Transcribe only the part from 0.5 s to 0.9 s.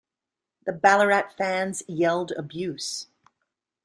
The